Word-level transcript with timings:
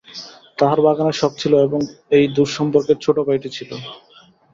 তাহার 0.57 0.79
বাগানের 0.85 1.19
শখ 1.19 1.31
ছিল 1.41 1.53
এবং 1.67 1.79
এই 2.11 2.25
দূরসম্পর্কের 2.35 2.97
ছোটোভাইটি 3.03 3.49
ছিল। 3.57 3.69